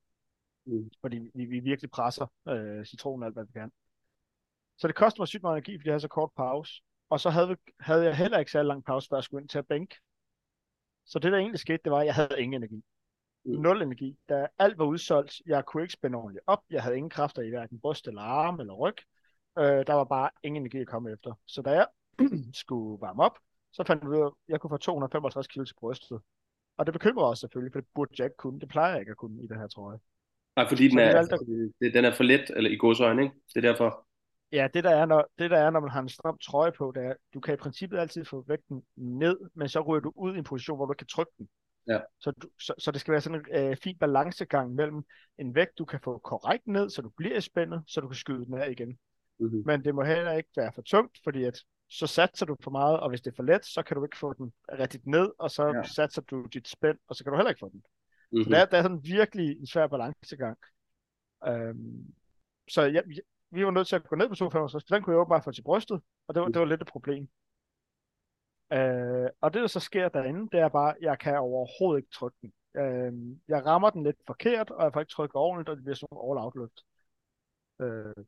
[0.66, 0.90] Mm.
[1.00, 3.72] Fordi vi, vi virkelig presser øh, citronen alt, hvad vi kan.
[4.78, 6.82] Så det koster mig sygt meget energi, fordi jeg havde så kort pause.
[7.10, 9.48] Og så havde, vi, havde jeg heller ikke så lang pause, før jeg skulle ind
[9.48, 9.96] til at bænke.
[11.04, 12.84] Så det, der egentlig skete, det var, at jeg havde ingen energi.
[13.44, 13.60] Mm.
[13.60, 14.18] Nul energi.
[14.28, 16.62] Da alt var udsolgt, jeg kunne ikke spænde ordentligt op.
[16.70, 18.96] Jeg havde ingen kræfter i hverken bryst eller arm eller ryg.
[19.58, 21.34] Øh, der var bare ingen energi at komme efter.
[21.46, 21.86] Så da jeg
[22.64, 23.38] skulle varme op,
[23.72, 26.20] så fandt jeg ud af, at jeg kunne få 255 kg til brystet.
[26.76, 28.60] Og det bekymrer også selvfølgelig, for det burde jeg ikke kunne.
[28.60, 29.98] Det plejer jeg ikke at kunne i den her trøje.
[30.56, 31.98] Nej, fordi den er, valgte...
[31.98, 33.34] den er for let, eller i godsøjne, ikke?
[33.54, 34.06] Det er derfor.
[34.52, 36.92] Ja, det der, er, når, det der er, når man har en stram trøje på,
[36.94, 40.34] det er, du kan i princippet altid få vægten ned, men så ryger du ud
[40.34, 41.48] i en position, hvor du kan trykke den.
[41.88, 42.00] Ja.
[42.20, 45.04] Så, du, så, så det skal være sådan en øh, fin balancegang mellem
[45.38, 48.44] en vægt, du kan få korrekt ned, så du bliver spændet, så du kan skyde
[48.44, 48.98] den af igen.
[49.38, 49.62] Mm-hmm.
[49.66, 53.00] Men det må heller ikke være for tungt, fordi at så satser du for meget,
[53.00, 55.50] og hvis det er for let, så kan du ikke få den rigtigt ned, og
[55.50, 55.82] så ja.
[55.82, 57.82] satser du dit spænd, og så kan du heller ikke få den.
[58.30, 58.44] Mm-hmm.
[58.44, 60.58] Så det er, det er sådan virkelig en svær balancegang.
[61.46, 62.14] Øhm,
[62.68, 63.00] så ja,
[63.50, 65.62] vi var nødt til at gå ned på 265, den kunne jeg bare få til
[65.62, 67.28] brystet, og det var, det var lidt et problem.
[68.72, 72.10] Øh, og det, der så sker derinde, det er bare, at jeg kan overhovedet ikke
[72.10, 72.52] trykke den.
[72.76, 73.12] Øh,
[73.48, 76.18] jeg rammer den lidt forkert, og jeg får ikke trykket ordentligt, og det bliver sådan
[76.18, 76.80] all out løft.
[77.80, 78.24] Øh,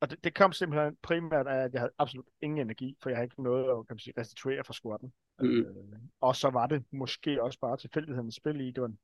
[0.00, 3.16] og det, det kom simpelthen primært af, at jeg havde absolut ingen energi, for jeg
[3.16, 5.12] havde ikke noget at kan man sige, restituere fra squatten.
[5.38, 5.46] Mm.
[5.46, 8.98] Øh, og så var det måske også bare tilfældighedens spil i, det var en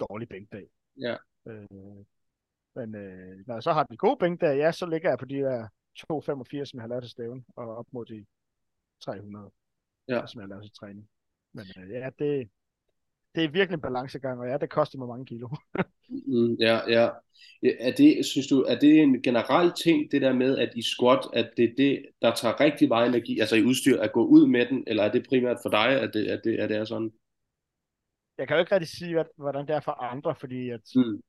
[0.00, 0.66] dårlig bænkdag.
[1.00, 1.16] Ja.
[1.48, 2.04] Øh,
[2.74, 5.34] men øh, når jeg så har den gode bænkdag, ja, så ligger jeg på de
[5.34, 8.26] der 2,85, som jeg har lavet til stævn, og op mod de
[9.00, 9.50] 300
[10.08, 10.26] ja.
[10.26, 11.08] som jeg laver til træning.
[11.52, 12.48] Men øh, ja, det,
[13.34, 15.48] det er virkelig en balancegang, og ja, det koster mig mange kilo.
[16.08, 17.08] Mm, ja, ja.
[17.80, 21.20] Er det, synes du, er det en generel ting, det der med, at i squat,
[21.32, 24.46] at det er det, der tager rigtig meget energi, altså i udstyr, at gå ud
[24.46, 26.84] med den, eller er det primært for dig, at det, at det, at det er
[26.84, 27.12] sådan?
[28.38, 31.22] Jeg kan jo ikke rigtig sige, hvordan det er for andre, fordi at mm.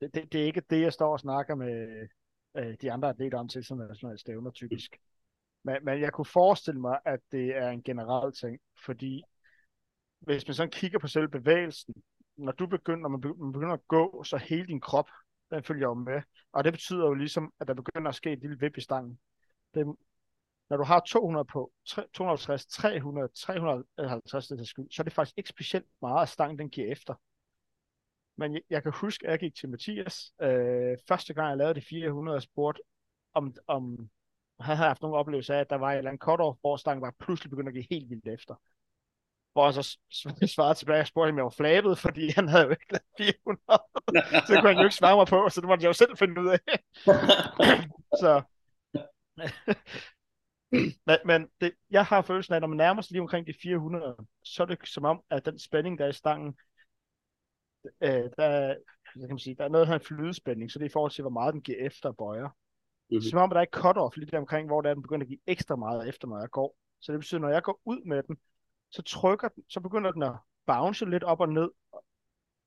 [0.00, 2.08] det, det, det er ikke det, jeg står og snakker med
[2.56, 4.96] øh, de andre atleter om til sådan nationale stævner, typisk.
[5.64, 9.22] Men, men jeg kunne forestille mig, at det er en generel ting, fordi
[10.18, 11.94] hvis man sådan kigger på selve bevægelsen,
[12.36, 15.08] når du begynder, når man begynder at gå, så hele din krop,
[15.50, 16.22] den følger jo med.
[16.52, 19.18] Og det betyder jo ligesom, at der begynder at ske et lille vip i stangen.
[19.74, 19.96] Det,
[20.72, 21.72] når du har 200 på,
[22.14, 26.70] 250, 300, 350 det skyld, så er det faktisk ikke specielt meget, at stangen den
[26.70, 27.14] giver efter.
[28.36, 31.74] Men jeg, jeg kan huske, at jeg gik til Mathias, øh, første gang jeg lavede
[31.74, 32.82] de 400, og spurgte,
[33.34, 34.10] om, om
[34.60, 37.02] han havde haft nogle oplevelser af, at der var et eller andet cut-off, hvor stangen
[37.02, 38.54] var pludselig begyndt at give helt vildt efter.
[39.52, 39.98] Hvor han så
[40.54, 43.62] svarede tilbage og spurgte, om jeg var flabet, fordi han havde jo ikke lavet 400.
[44.46, 46.16] så det kunne han jo ikke svare mig på, så det måtte jeg jo selv
[46.16, 46.60] finde ud af.
[48.22, 48.42] så...
[51.06, 53.54] men, men det, jeg har følelsen af, at når man nærmer sig lige omkring de
[53.62, 56.56] 400, så er det som om, at den spænding, der er i stangen,
[58.00, 58.74] øh, der,
[59.14, 61.22] kan man sige, der er noget, har en flydespænding, så det er i forhold til,
[61.22, 62.48] hvor meget den giver efter og bøjer.
[62.48, 63.22] Mm-hmm.
[63.22, 65.40] Som om, at der er cut-off lige der omkring, hvor der den begynder at give
[65.46, 66.76] ekstra meget efter, når jeg går.
[67.00, 68.36] Så det betyder, når jeg går ud med den,
[68.90, 70.32] så trykker den, så begynder den at
[70.66, 71.70] bounce lidt op og ned.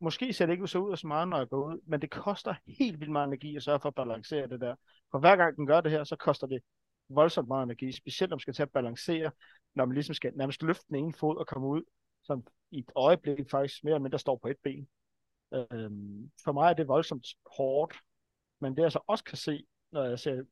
[0.02, 2.56] Måske ser det ikke så ud så meget, når jeg går ud, men det koster
[2.68, 4.76] helt vildt meget energi at sørge for at balancere det der.
[5.12, 6.62] For hver gang den gør det her, så koster det
[7.10, 9.32] voldsomt meget energi, specielt når man skal til at balancere,
[9.76, 11.84] når man ligesom skal nærmest løfte den ene fod og komme ud,
[12.24, 14.88] som i et øjeblik faktisk mere eller mindre står på et ben.
[15.54, 17.96] Øhm, for mig er det voldsomt hårdt,
[18.60, 20.44] men det jeg så også kan se, når jeg ser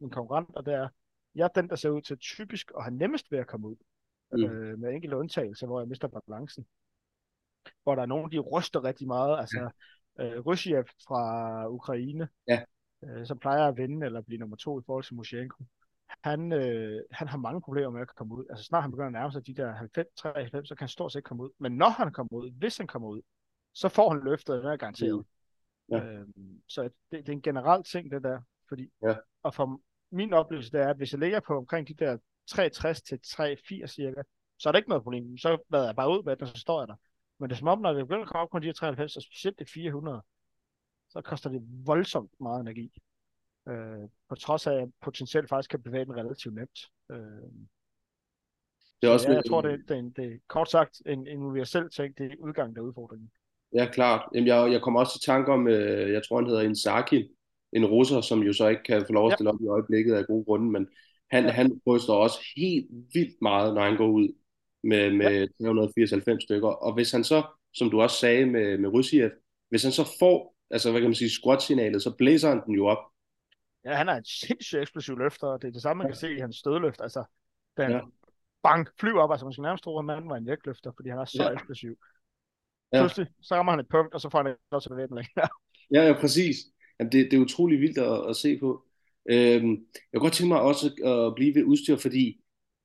[0.00, 0.88] min konkurrent, og det er,
[1.34, 3.76] jeg er den, der ser ud til typisk at have nemmest ved at komme ud
[4.32, 4.44] mm.
[4.44, 6.66] øh, med enkelte undtagelser, hvor jeg mister balancen.
[7.82, 9.38] Hvor der er nogen, de ryster rigtig meget.
[9.38, 9.70] Altså,
[10.18, 10.24] ja.
[10.24, 12.62] øh, Rusjev fra Ukraine, ja.
[13.04, 15.64] øh, som plejer at vinde eller blive nummer to i forhold til Moshenko,
[16.24, 18.44] han, øh, han har mange problemer med at komme ud.
[18.50, 21.12] Altså snart han begynder at nærme sig de der 90, 93, så kan han stort
[21.12, 21.50] set komme ud.
[21.58, 23.22] Men når han kommer ud, hvis han kommer ud,
[23.74, 25.26] så får han løftet, det er garanteret.
[25.88, 25.96] Mm.
[25.96, 26.04] Ja.
[26.04, 28.40] Øhm, så det, det er en generel ting, det der.
[28.68, 29.14] Fordi, ja.
[29.42, 33.02] Og for min oplevelse, det er, at hvis jeg ligger på omkring de der 360
[33.02, 34.22] til 380 cirka,
[34.58, 35.38] så er det ikke noget problem.
[35.38, 36.96] Så lader jeg bare ud med den, og så står jeg der.
[37.38, 39.16] Men det er som om, når det begynder at komme op på de her 93,
[39.16, 40.22] og specielt det 400,
[41.08, 42.92] så koster det voldsomt meget energi.
[43.68, 46.78] Øh, på trods af, at potentielt faktisk kan bevæge den relativt nemt.
[47.12, 47.18] Øh,
[49.02, 52.18] det er også ja, jeg tror, det, det, det kort sagt en, en universel ting,
[52.18, 53.30] det er udgangen, der er udfordringen.
[53.74, 54.28] Ja, klart.
[54.34, 57.28] Jamen, jeg, jeg kommer også til tanke om, øh, jeg tror, han hedder Inzaki,
[57.72, 59.54] en russer, som jo så ikke kan få lov at stille ja.
[59.54, 60.88] op i øjeblikket af gode grunde, men
[61.30, 61.50] han, ja.
[61.50, 64.28] han ryster også helt vildt meget, når han går ud
[64.82, 66.34] med, med ja.
[66.34, 66.68] 380-90 stykker.
[66.68, 67.42] Og hvis han så,
[67.74, 69.30] som du også sagde med, med Rusiev,
[69.68, 72.86] hvis han så får, altså hvad kan man sige, squat-signalet, så blæser han den jo
[72.86, 72.98] op.
[73.84, 76.36] Ja, han er en sindssygt eksplosiv løfter, og det er det samme, man kan se
[76.36, 77.00] i hans stødløft.
[77.00, 77.24] Altså,
[77.76, 78.00] den ja.
[78.62, 81.18] bang, flyver op, altså man skal nærmest tro, at manden var en vægtløfter, fordi han
[81.18, 81.52] er så ja.
[81.52, 81.96] eksplosiv.
[82.92, 83.00] Ja.
[83.00, 85.16] Pludselig, så rammer han et punkt, og så får han lov til at bevæge den
[85.16, 85.48] længere.
[85.94, 86.56] ja, ja, præcis.
[86.98, 88.84] Jamen, det, det er utrolig vildt at, at se på.
[89.30, 89.70] Øhm,
[90.12, 92.40] jeg kunne godt tænke mig også at blive ved udstyr, fordi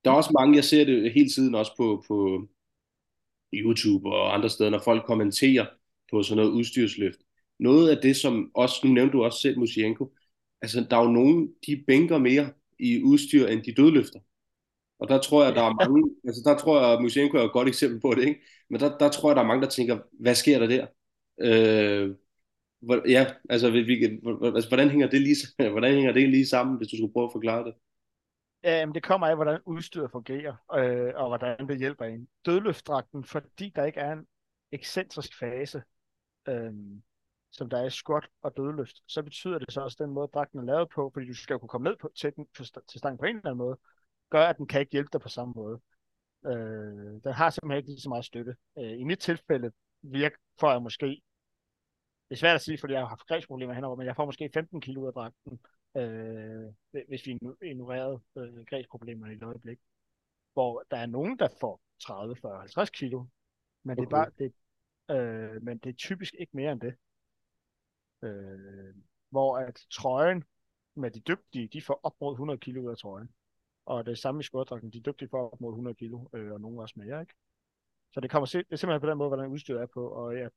[0.05, 2.47] der er også mange, jeg ser det hele tiden også på, på
[3.53, 5.65] YouTube og andre steder, når folk kommenterer
[6.11, 7.19] på sådan noget udstyrsløft.
[7.59, 10.13] Noget af det, som også, nu nævnte du også selv Musienko,
[10.63, 14.19] altså der er jo nogen, de bænker mere i udstyr, end de dødløfter.
[14.99, 17.51] Og der tror jeg, der er mange, altså der tror jeg, at Musienko er et
[17.51, 18.41] godt eksempel på det, ikke?
[18.69, 20.87] Men der, der tror jeg, der er mange, der tænker, hvad sker der der?
[21.41, 22.15] Øh,
[23.09, 24.03] ja, altså, vi,
[24.55, 25.35] altså hvordan, hænger det lige,
[25.75, 27.73] hvordan hænger det lige sammen, hvis du skulle prøve at forklare det?
[28.63, 32.27] Jamen, det kommer af, hvordan udstyret fungerer, øh, og hvordan det hjælper en.
[32.45, 34.25] Dødløftdragten, fordi der ikke er en
[34.71, 35.83] ekscentrisk fase,
[36.47, 36.73] øh,
[37.53, 40.59] som der er i squat og dødløft, så betyder det så også den måde, dragten
[40.59, 42.47] er lavet på, fordi du skal kunne komme ned på, til, den,
[42.87, 43.77] til stangen på en eller anden måde,
[44.29, 45.79] gør, at den kan ikke hjælpe dig på samme måde.
[46.45, 48.55] Øh, den har simpelthen ikke lige så meget støtte.
[48.77, 51.21] Øh, I mit tilfælde virker, får jeg måske
[52.29, 54.49] det er svært at sige, fordi jeg har haft græsproblemer henover, men jeg får måske
[54.53, 55.59] 15 kilo ud af dragten,
[55.97, 56.73] øh,
[57.07, 59.79] hvis vi ignorerede øh, græsproblemerne i et øjeblik.
[60.53, 63.25] Hvor der er nogen, der får 30, 40, 50 kilo,
[63.83, 64.01] men okay.
[64.01, 64.53] det er bare, det,
[65.11, 66.95] øh, men det er typisk ikke mere end det.
[68.23, 68.95] Øh,
[69.29, 70.43] hvor at trøjen
[70.95, 73.29] med de dygtige, de får op mod 100 kilo ud af trøjen.
[73.85, 76.79] Og det samme i skårdragten, de dygtige får op mod 100 kilo, øh, og nogen
[76.79, 77.33] også mere, ikke?
[78.13, 80.49] Så det kommer det er simpelthen på den måde, hvordan udstyret er på, og jeg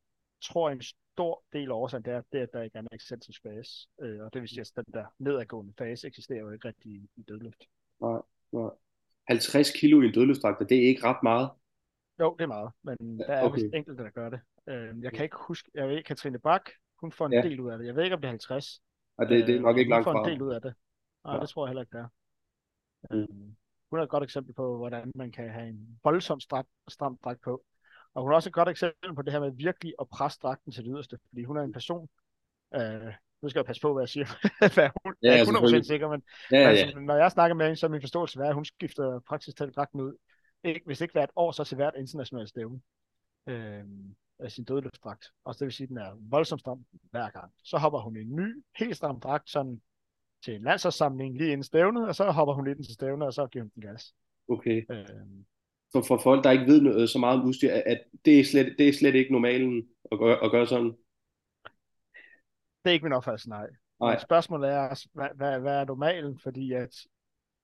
[0.42, 3.42] tror, en stor del af årsagen, det er, det at der ikke er en excentrisk
[3.42, 3.88] fase.
[4.00, 7.10] Øh, og det vil sige, at den der nedadgående fase eksisterer jo ikke rigtig i,
[7.16, 7.64] i dødløft.
[8.00, 8.20] Nej,
[8.52, 8.70] nej.
[9.28, 11.50] 50 kilo i en dødløftdragt, det er ikke ret meget.
[12.20, 13.62] Jo, det er meget, men der er okay.
[13.62, 14.40] vist enkelte, der gør det.
[14.68, 16.70] Øh, jeg kan ikke huske, jeg ved, Katrine Bak,
[17.06, 17.42] Hun får en Ja.
[17.42, 17.86] del ud af det.
[17.86, 18.82] Jeg ved ikke, om det er 50.
[19.18, 20.24] Og det, det er øh, nok men ikke hun langt får fra.
[20.28, 20.74] en del ud af det.
[21.24, 21.40] Nej, Ja.
[21.40, 22.08] det tror jeg heller ikke, det er.
[23.10, 23.20] Mm.
[23.20, 23.56] Øhm,
[23.90, 27.40] hun er et godt eksempel på, hvordan man kan have en voldsom stram, stram dragt
[27.40, 27.64] på.
[28.14, 30.72] Og hun er også et godt eksempel på det her med virkelig at presse dragten
[30.72, 31.18] til det yderste.
[31.28, 32.08] Fordi hun er en person,
[32.74, 34.26] øh, nu skal jeg passe på, hvad jeg siger,
[34.74, 35.86] hvad hun Ja, er ja, ikke 100% selvfølgelig.
[35.86, 38.48] sikker, men Ja, ja, altså, når jeg snakker med hende, så er min forståelse være,
[38.48, 40.14] at hun skifter praktisk talt dragten ud.
[40.64, 42.80] Ikke, hvis ikke hvert år, så til hvert internationalt stævne.
[43.46, 43.84] Øh,
[44.38, 45.32] af sin dødløftsdragt.
[45.44, 47.52] Og det vil sige, at den er voldsomt stram hver gang.
[47.64, 49.80] Så hopper hun i en ny, helt stram dragt, sådan
[50.44, 53.46] til en landsholdssamling lige inden stævnet, og så hopper hun lidt til stævnet, og så
[53.46, 54.14] giver hun den gas.
[54.48, 54.86] Okay.
[54.90, 55.06] Øh,
[55.92, 58.44] For, for folk, der ikke ved noget, så meget om udstyr, at, at det, er
[58.44, 60.96] slet, det er slet ikke normalen at gøre, at gøre sådan.
[62.84, 63.66] det er ikke min opfattelse, nej.
[64.00, 64.12] Nej.
[64.12, 66.38] Men spørgsmålet er, hvad, hvad, hvad er normalen?
[66.38, 67.06] Fordi at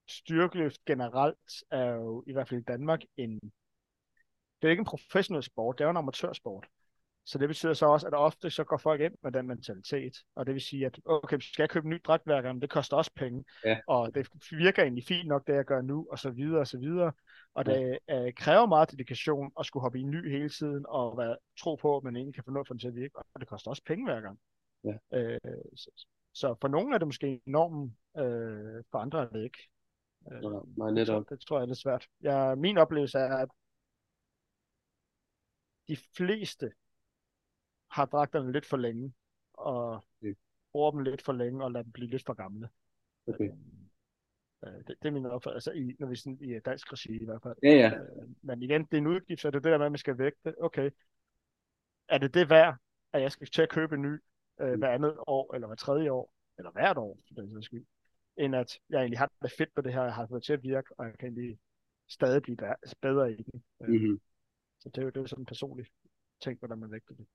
[0.09, 3.41] styrkeløft generelt er jo, i hvert fald i Danmark, en,
[4.63, 6.67] det er ikke en professionel sport, det er jo en amatørsport.
[7.25, 10.13] Så det betyder så også, at ofte så går folk ind med den mentalitet.
[10.35, 12.71] Og det vil sige, at okay, skal jeg købe en ny dragt hver gang, det
[12.71, 13.45] koster også penge.
[13.65, 13.79] Ja.
[13.87, 16.79] Og det virker egentlig fint nok, det jeg gør nu, og så videre og så
[16.79, 17.13] videre.
[17.55, 17.73] Og Ja.
[17.75, 21.37] det øh, kræver meget dedikation at skulle hoppe i en ny hele tiden, og være,
[21.61, 23.19] tro på, at man egentlig kan få noget for den til at virke.
[23.35, 24.39] Og det koster også penge hver gang.
[24.85, 25.19] Ja.
[25.19, 25.39] Øh,
[25.77, 25.91] så,
[26.35, 29.59] så for nogle er det måske normen, øh, for andre er det ikke.
[30.33, 31.29] Øh, Nej, nej, det, tror, netop.
[31.29, 32.07] det tror jeg er lidt svært.
[32.21, 33.49] Jeg, min oplevelse er, at
[35.93, 36.73] de fleste
[37.91, 39.13] har dragterne lidt for længe,
[39.53, 40.35] og Okay.
[40.73, 42.69] bruger dem lidt for længe, og lader dem blive lidt for gamle.
[43.27, 43.51] Okay.
[44.67, 47.25] Øh, det, det er min opfattelse, altså i, når vi sådan, i dansk regi i
[47.25, 47.57] hvert fald.
[47.63, 47.99] Ja, ja.
[47.99, 49.99] Øh, men igen, det er en udgift, så det er det der med, at man
[49.99, 50.55] skal vægte.
[50.63, 50.91] Okay,
[52.09, 52.77] er det det værd,
[53.13, 54.21] at jeg skal til at købe en ny
[54.61, 57.85] øh, hver andet år, eller hver tredje år, eller hvert år, for den sags skyld,
[58.37, 60.63] end at jeg egentlig har det fedt på det her, jeg har fået til at
[60.63, 61.59] virke, og jeg kan egentlig
[62.09, 62.57] stadig blive
[63.03, 63.63] bedre, i den.
[63.83, 64.21] Øh, Mm-hmm.
[64.83, 65.87] Så det er jo, det er jo sådan en personlig
[66.43, 67.27] ting, hvordan man vægter det.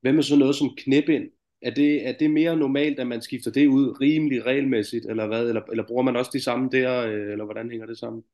[0.00, 1.30] Hvad med sådan noget som knæbind?
[1.62, 5.48] Er det, er det mere normalt, at man skifter det ud rimelig regelmæssigt, eller hvad?
[5.48, 8.24] Eller, eller bruger man også de samme der, øh, eller hvordan hænger det sammen?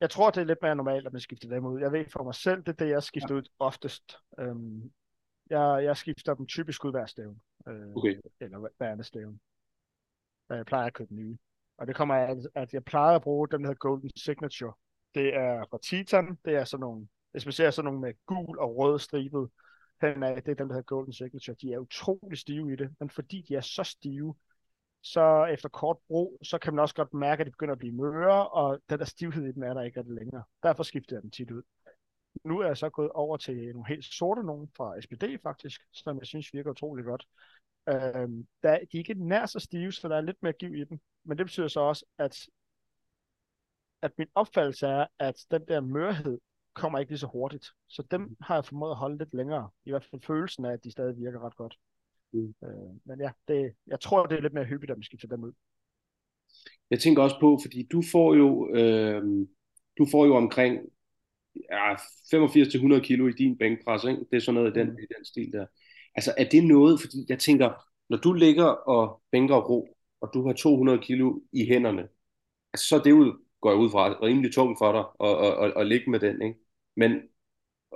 [0.00, 1.80] Jeg tror, det er lidt mere normalt, at man skifter dem ud.
[1.80, 4.16] Jeg ved for mig selv, det er det, jeg skifter ud oftest.
[4.40, 4.92] Øhm,
[5.50, 7.38] jeg, jeg skifter dem typisk ud hver stævne.
[7.68, 8.20] Øh, Okay.
[8.40, 9.38] Eller hver- andet stævne.
[10.52, 11.38] Øh, Jeg plejer at købe nye.
[11.78, 14.72] Og det kommer af, at jeg plejer at bruge dem, der hedder Golden Signature.
[15.14, 16.38] Det er fra Titan.
[16.44, 19.50] Det er sådan nogle, hvis man ser sådan nogle med gul og rød stribet
[20.02, 21.56] hen af, det er dem, der hedder Golden Signature.
[21.62, 24.34] De er utrolig stive i det, men fordi de er så stive,
[25.02, 27.94] så efter kort brug, så kan man også godt mærke, at de begynder at blive
[27.94, 30.42] møre, og den der stivhed i dem er der ikke rigtig længere.
[30.62, 31.62] Derfor skifter jeg dem tit ud.
[32.44, 36.18] Nu er jeg så gået over til nogle helt sorte nogen fra SPD faktisk, som
[36.18, 37.26] jeg synes virker utrolig godt.
[37.88, 40.84] Øhm, der, de er ikke nær så stive, så der er lidt mere giv i
[40.84, 41.00] dem.
[41.24, 42.46] Men det betyder så også, at,
[44.02, 46.38] at min opfattelse er, at den der mørhed
[46.78, 47.66] kommer ikke lige så hurtigt.
[47.88, 49.70] Så dem har jeg formået at holde lidt længere.
[49.86, 51.76] I hvert fald følelsen af, at de stadig virker ret godt.
[52.32, 52.54] Mm.
[52.64, 52.70] Øh,
[53.04, 55.52] men ja, det, jeg tror, det er lidt mere hyppigt, at man skifter dem ud.
[56.90, 59.22] Jeg tænker også på, fordi du får jo, øh,
[59.98, 60.78] du får jo omkring
[61.72, 64.24] ja, 85-100 kilo i din bænkpres, ikke?
[64.30, 64.96] Det er sådan noget i den, Mm.
[64.98, 65.66] i den stil der.
[66.14, 67.72] Altså er det noget, fordi jeg tænker,
[68.08, 69.88] når du ligger og bænker ro,
[70.20, 72.08] og du har 200 kilo i hænderne,
[72.72, 75.64] altså, så er det jo, går jeg ud fra, rimelig tungt for dig at, at,
[75.64, 76.60] at, at ligge med den, ikke?
[76.98, 77.10] Men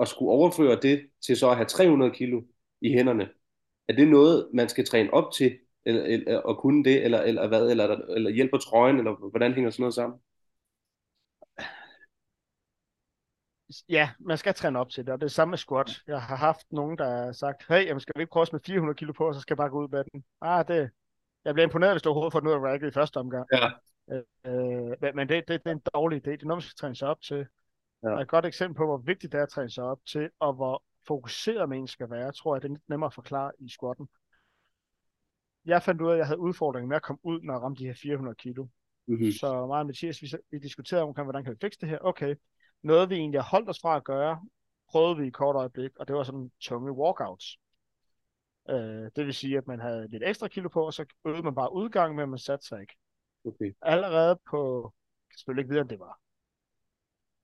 [0.00, 2.42] at skulle overføre det til så at have 300 kilo
[2.80, 3.28] i hænderne,
[3.88, 7.48] er det noget, man skal træne op til, eller, eller at kunne det, eller, eller
[7.48, 10.20] hvad, eller, eller hjælper trøjen, eller hvordan hænger sådan noget sammen?
[13.88, 15.90] Ja, man skal træne op til det, og det er samme med squat.
[16.06, 18.96] Jeg har haft nogen, der har sagt, hey, jamen, skal vi ikke prøve med 400
[18.96, 20.24] kilo på, og så skal jeg bare gå ud med den.
[20.40, 20.90] Ah, det,
[21.44, 23.46] jeg bliver imponeret, hvis du overhovedet får den ud af racket i første omgang.
[23.52, 23.68] Ja.
[24.46, 26.30] Øh, men men det, det, det er en dårlig idé.
[26.30, 27.46] Det er noget, man skal træne sig op til.
[28.02, 28.14] Ja.
[28.14, 30.52] Og et godt eksempel på, hvor vigtigt det er at træne sig op til, og
[30.52, 34.08] hvor fokuseret man skal være, tror jeg, det er lidt nemmere at forklare i squatten.
[35.64, 37.78] Jeg fandt ud af, at jeg havde udfordringer med at komme ud, når jeg ramte
[37.78, 38.66] de her 400 kilo.
[39.06, 39.32] Mm-hmm.
[39.32, 41.98] Så mig og Mathias, vi, vi diskuterede omkring, hvordan kan vi fikse det her.
[42.00, 42.34] Okay,
[42.82, 44.46] noget vi egentlig har holdt os fra at gøre,
[44.90, 47.58] prøvede vi i kort øjeblik, og det var sådan tunge walkouts.
[48.70, 51.54] Øh, det vil sige, at man havde lidt ekstra kilo på, og så øvede man
[51.54, 52.96] bare udgang, men man satte sig ikke.
[53.44, 53.72] Okay.
[53.82, 56.21] Allerede på, jeg kan selvfølgelig ikke vide, om det var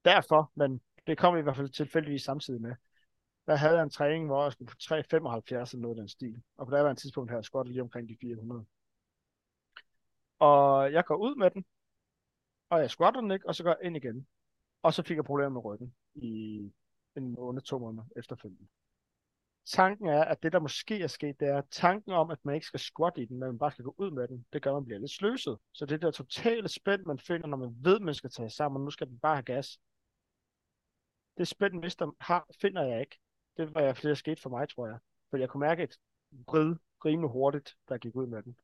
[0.09, 2.75] derfor, men det kom i hvert fald tilfældigvis samtidig med.
[3.47, 6.43] Der havde jeg en træning, hvor jeg skulle på 3,75 eller noget af den stil.
[6.57, 8.65] Og på det var en tidspunkt her, jeg skottet lige omkring de 400.
[10.39, 11.65] Og jeg går ud med den,
[12.71, 14.27] og jeg squatter den ikke, og så går jeg ind igen.
[14.83, 16.73] Og så fik jeg problemer med ryggen i
[17.17, 18.67] en måned, to måneder efterfølgende.
[19.67, 22.67] Tanken er, at det der måske er sket, det er tanken om, at man ikke
[22.67, 24.75] skal squatte i den, men man bare skal gå ud med den, det gør, at
[24.75, 25.59] man bliver lidt sløset.
[25.73, 28.81] Så det der totale spænd, man finder, når man ved, at man skal tage sammen,
[28.81, 29.79] og nu skal den bare have gas.
[31.39, 33.19] Det spænd, mister, har, finder jeg ikke.
[33.57, 34.99] Det var jeg flere sket for mig, tror jeg.
[35.31, 35.99] For jeg kunne mærke et
[36.31, 38.57] vrid rimelig hurtigt, der gik ud med den.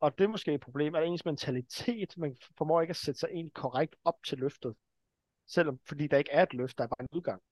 [0.00, 3.28] Og det er måske et problem, at ens mentalitet, man formår ikke at sætte sig
[3.32, 4.76] egentlig korrekt op til løftet.
[5.46, 7.42] Selvom, fordi der ikke er et løft, der er bare en udgang.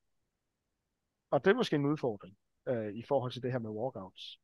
[1.31, 2.37] Og det er måske en udfordring
[2.69, 4.41] øh, i forhold til det her med walkouts.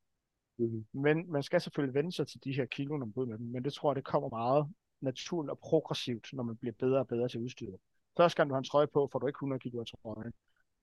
[0.58, 0.86] Mm-hmm.
[0.92, 3.46] Men man skal selvfølgelig vende sig til de her kilo, når man med dem.
[3.46, 7.08] Men det tror jeg, det kommer meget naturligt og progressivt, når man bliver bedre og
[7.08, 7.78] bedre til udstyret.
[8.16, 10.32] Første gang du har en trøje på, får du ikke 100 kilo af trøjen.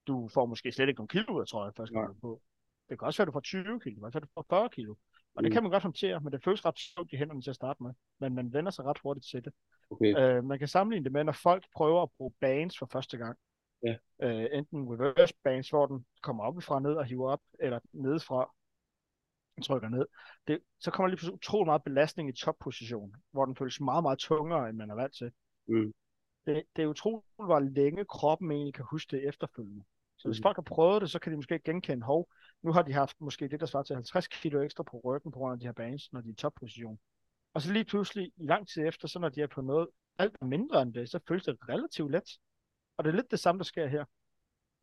[0.06, 2.42] Du får måske slet ikke nogen kilo af trøjen, første gang du på.
[2.88, 4.92] Det kan også være, at du får 20 kilo, det kan du får 40 kilo.
[4.92, 4.98] Og
[5.36, 5.42] mm.
[5.42, 7.82] det kan man godt håndtere, men det føles ret sjovt i hænderne til at starte
[7.82, 7.92] med.
[8.20, 9.52] Men man vender sig ret hurtigt til det.
[9.90, 10.18] Okay.
[10.18, 13.38] Øh, man kan sammenligne det med, når folk prøver at bruge bands for første gang.
[13.86, 13.96] Ja.
[14.22, 18.50] Øh, enten reverse bands, hvor den kommer op fra ned og hiver op, eller nedefra
[19.62, 20.06] trykker ned.
[20.46, 24.18] Det, så kommer lige pludselig utrolig meget belastning i topposition, hvor den føles meget, meget
[24.18, 25.32] tungere, end man er vant til.
[25.68, 25.92] Mm.
[26.46, 29.84] Det, det er utroligt, hvor længe kroppen egentlig kan huske det efterfølgende.
[30.16, 30.42] Så hvis mm.
[30.42, 32.28] folk har prøvet det, så kan de måske genkende, hov,
[32.62, 35.38] nu har de haft måske det, der svarer til 50 kilo ekstra på ryggen på
[35.38, 36.98] grund af de her bands, når de er i topposition.
[37.54, 40.42] Og så lige pludselig, i lang tid efter, så når de er på noget alt
[40.42, 42.38] mindre end det, så føles det relativt let.
[42.96, 44.04] Og det er lidt det samme, der sker her.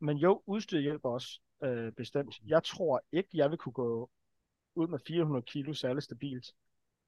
[0.00, 2.40] Men jo, udstyr hjælper også øh, bestemt.
[2.46, 4.10] Jeg tror ikke, jeg vil kunne gå
[4.74, 6.52] ud med 400 kilo særligt stabilt,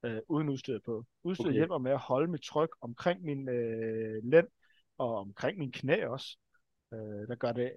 [0.05, 1.05] øh, uden udstyr på.
[1.23, 1.55] Udstyret okay.
[1.55, 4.49] hjælper med at holde mit tryk omkring min øh, lænd,
[4.99, 6.39] og omkring min knæ også.
[6.93, 7.73] Øh, der gør det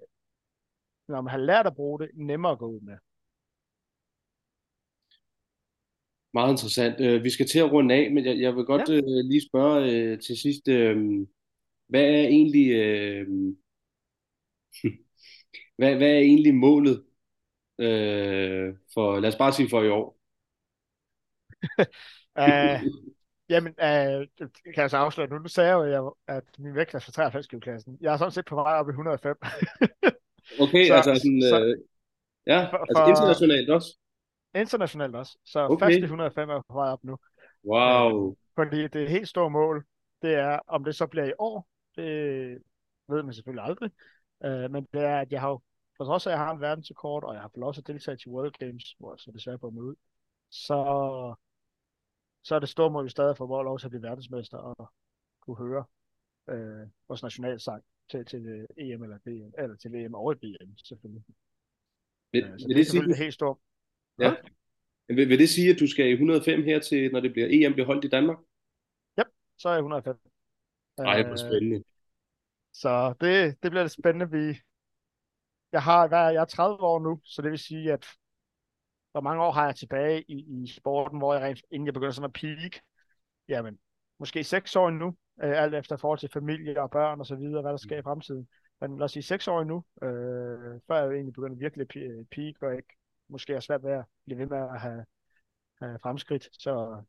[1.08, 2.96] når man har lært at bruge det, nemmere at gå ud med.
[6.32, 7.00] Meget interessant.
[7.00, 8.94] Øh, vi skal til at runde af, men jeg, jeg vil godt ja.
[8.94, 11.26] øh, lige spørge øh, til sidst, øh,
[11.86, 13.26] hvad er egentlig øh,
[15.78, 17.04] hvad, hvad er egentlig målet
[17.78, 20.18] øh, for, lad os bare sige for i år?
[22.38, 22.80] Uh,
[23.52, 25.38] jamen, uh, det kan jeg så afsløre nu.
[25.38, 27.98] Nu sagde jeg jo, at min vægtklasse er 93 klassen.
[28.00, 29.36] Jeg er sådan set på vej op i 105.
[30.60, 31.76] Okay, så, altså sådan, så, øh,
[32.46, 33.98] ja, for, altså internationalt også?
[34.54, 35.38] Internationalt også.
[35.44, 35.86] Så okay.
[35.86, 37.18] fast i 105 er på vej op nu.
[37.64, 38.30] Wow.
[38.30, 39.84] Øh, fordi det helt store mål,
[40.22, 42.06] det er, om det så bliver i år, det
[43.08, 43.90] ved man selvfølgelig aldrig.
[44.44, 45.60] Øh, men det er, at jeg har jo,
[45.96, 47.86] for trods af, at jeg har en verdensrekord, og jeg har fået lov til at
[47.86, 49.94] deltage til World Games, hvor jeg så desværre på mig ud,
[50.50, 51.34] så,
[52.46, 54.92] så er det store mål stadig for at få lov til at blive verdensmester og
[55.40, 55.84] kunne høre
[56.50, 61.24] øh, vores nationalsang til, til EM eller DM, eller til VM og VM, selvfølgelig.
[62.32, 63.58] Vil, øh, så vil det, det sige, det helt stort.
[64.18, 64.34] Ja.
[65.08, 67.72] Vil, vil det sige, at du skal i 105 her til, når det bliver EM
[67.72, 68.38] bliver holdt i Danmark?
[69.18, 69.22] Ja,
[69.58, 70.16] så er jeg 105.
[70.98, 71.84] Ej, hvor spændende.
[72.72, 74.30] Så det, det bliver det spændende.
[74.30, 74.44] Vi,
[75.72, 78.06] jeg, har, jeg er 30 år nu, så det vil sige, at
[79.16, 82.12] hvor mange år har jeg tilbage i, i sporten, hvor jeg rent, inden jeg begynder
[82.12, 82.82] sådan at peak?
[83.48, 83.78] Jamen,
[84.18, 87.62] måske 6 år nu, øh, alt efter forhold til familie og børn og så videre,
[87.62, 88.48] hvad der sker i fremtiden.
[88.80, 91.88] Men lad os sige seks år nu, øh, før jeg egentlig begynder virkelig
[92.30, 92.96] peak, og ikke
[93.28, 95.04] måske er svært ved at blive ved med at have,
[95.82, 96.48] have fremskridt.
[96.52, 97.02] Så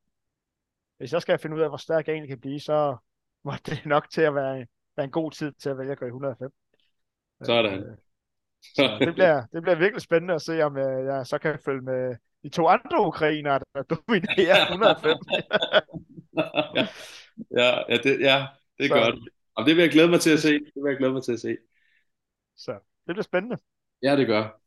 [0.98, 2.98] hvis jeg skal finde ud af, hvor stærk jeg egentlig kan blive, så
[3.44, 6.06] må det nok til at være, være en god tid til at vælge at gå
[6.06, 6.52] i 105.
[7.42, 7.84] Sådan.
[7.84, 7.98] Øh,
[8.62, 11.82] så det bliver, det bliver virkelig spændende at se, om jeg, jeg så kan følge
[11.82, 15.18] med de to andre ukrainere, der dominerer 105.
[17.58, 19.16] ja, ja, det, ja, det er så, godt.
[19.56, 20.54] Og det vil jeg glæde mig til at se.
[20.54, 21.58] Det vil jeg glæde mig til at se.
[22.56, 22.72] Så
[23.08, 23.58] det bliver spændende.
[24.04, 24.60] Ja, det gør.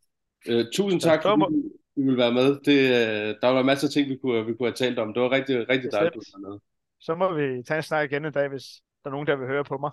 [0.51, 1.63] Uh, tusind tak, fordi du,
[1.97, 2.47] du ville være med.
[2.47, 5.15] Det, uh, der var masser af ting, vi kunne, vi kunne have talt om.
[5.15, 6.59] Det var rigtig, rigtig dejligt, at du var med.
[7.01, 9.47] Så må vi tage en snak igen en dag, hvis der er nogen, der vil
[9.47, 9.93] høre på mig.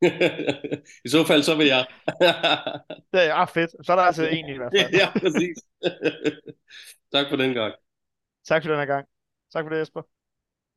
[1.04, 1.86] I så fald, så vil jeg.
[3.12, 3.86] det er ah, fedt.
[3.86, 4.94] Så er der altså en i hvert fald.
[5.00, 5.58] ja, præcis.
[7.12, 7.74] tak for den gang.
[8.48, 9.06] Tak for den her gang.
[9.52, 10.02] Tak for det, Jesper.